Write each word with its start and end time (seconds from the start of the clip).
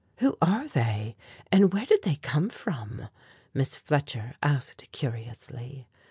"Who 0.17 0.35
are 0.41 0.67
they, 0.67 1.15
and 1.51 1.71
where 1.73 1.85
did 1.85 2.01
they 2.01 2.15
come 2.15 2.49
from?" 2.49 3.09
Miss 3.53 3.77
Fletcher 3.77 4.33
asked 4.41 4.91
curiously. 4.91 5.85